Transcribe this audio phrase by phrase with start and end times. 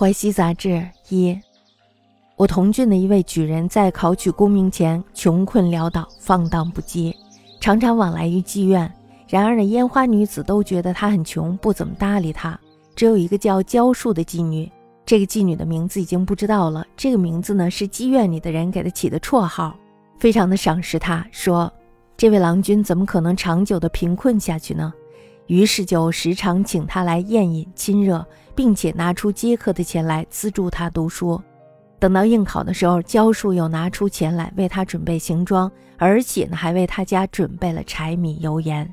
[0.00, 1.38] 淮西杂志一，
[2.36, 7.14] 我同郡的一位举人，在考取功名前穷困潦倒，放荡不羁，
[7.60, 8.90] 常常往来于妓院。
[9.28, 12.58] 然而呢，烟花女子都觉得他很穷，不怎么搭理他。
[12.96, 14.72] 只有一个叫焦树的妓女，
[15.04, 16.82] 这个妓女的名字已经不知道了。
[16.96, 19.76] 这个名字呢，是妓院里的人给她起的绰号，
[20.18, 21.70] 非常的赏识他，说
[22.16, 24.94] 这位郎君怎么可能长久的贫困下去呢？
[25.50, 28.24] 于是就时常请他来宴饮亲热，
[28.54, 31.42] 并且拿出接客的钱来资助他读书。
[31.98, 35.68] 等到应考的时候，焦树又拿出钱来为他准备行装，
[35.98, 38.88] 而且呢还为他家准备了柴米油盐。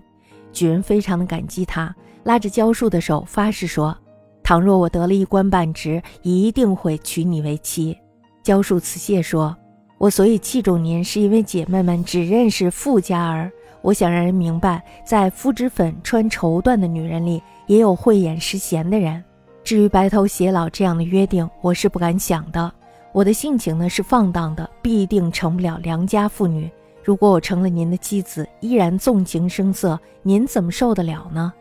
[0.52, 3.96] 举人非常的感激他，拉着焦树的手发誓说
[4.42, 7.96] ：“倘若我得了一官半职，一定会娶你为妻。”
[8.42, 9.56] 焦树辞谢说
[10.00, 13.52] ：“我所以器重您，是因为姐妹们只认识富家儿。”
[13.88, 19.23] 我想让人明白，在肤脂粉穿绸缎的女人里，也有慧眼识贤的人。
[19.64, 22.70] 至于白头偕老这样的约定，我是不敢想的。
[23.14, 26.70] 我的性情呢是放荡的，必定成不了良家妇女。
[27.02, 31.53] 如果我成了您的妻子，依然纵情声色，您怎么受得了呢？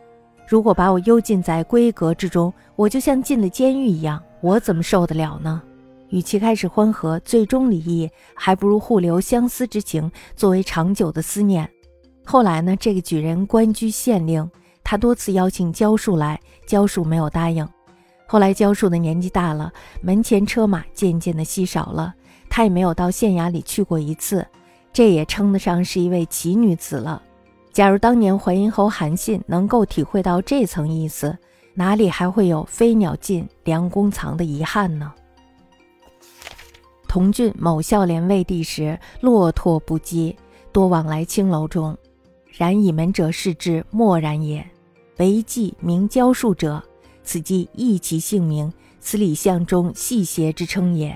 [0.45, 5.61] 如果把我幽禁在闺阁之中，我就像进了监狱一样，我怎么受得了呢？
[6.09, 11.69] 与其开始欢合，最终离异，还不如互留相思之情，作为长久的思念。
[12.29, 14.51] 后来呢，这个举人官居县令，
[14.83, 17.65] 他多次邀请焦树来，焦树没有答应。
[18.25, 22.13] 后来焦树的年纪大了，门前车马渐渐的稀少了，
[22.49, 24.45] 他也没有到县衙里去过一次，
[24.91, 27.23] 这也称得上是一位奇女子了。
[27.71, 31.37] 假如当年淮阴侯韩信能够体会到这层意思，
[31.75, 35.13] 哪里还会有飞鸟尽，良弓藏的遗憾呢？
[37.07, 40.35] 同郡某孝廉魏帝时，落拓不羁，
[40.73, 41.97] 多往来青楼中。
[42.57, 44.65] 然以门者视之，默然也。
[45.17, 46.83] 为记名教术者，
[47.23, 51.15] 此即异其姓名，此李相中戏邪之称也。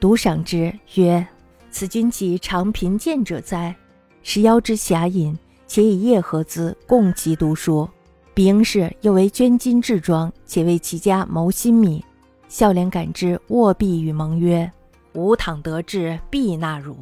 [0.00, 1.26] 独赏之曰
[1.70, 3.74] ：“此君岂常贫贱者哉？
[4.22, 7.86] 时邀之侠隐，且以夜合资供其读书。
[8.32, 12.02] 彼应是又为捐金置庄，且为其家谋新米。
[12.48, 14.70] 孝廉感之，握臂与盟曰
[15.12, 16.96] ：‘吾倘得志，必纳汝。’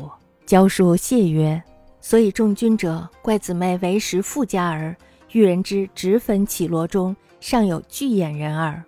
[0.44, 1.62] 焦树谢曰。”
[2.08, 4.96] 所以众君者，怪姊妹为时富家儿，
[5.32, 8.80] 遇人之直粉绮罗中，尚有巨眼人耳。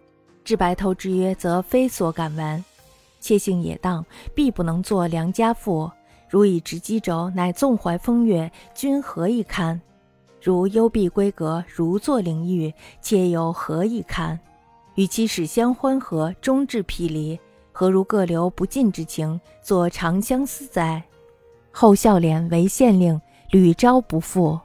[0.44, 2.64] 至白头之约，则非所敢闻。
[3.18, 5.90] 妾性野荡，必不能做良家妇。
[6.30, 9.80] 如以直击轴，乃纵怀风月，君何以堪？
[10.40, 14.38] 如幽闭闺阁，如坐灵域，妾又何以堪？
[14.94, 17.36] 与其始相欢合，终至毗离，
[17.72, 21.02] 何如各留不尽之情，作长相思哉？
[21.80, 23.20] 后孝廉为县令，
[23.52, 24.58] 屡招不赴。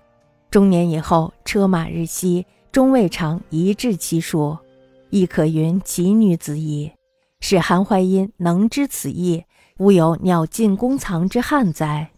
[0.49, 4.57] 中年以后，车马日稀，终未尝一至其数，
[5.11, 6.91] 亦可云其女子矣。
[7.39, 9.43] 使韩怀英能知此意，
[9.77, 12.09] 吾有鸟尽弓藏之憾哉？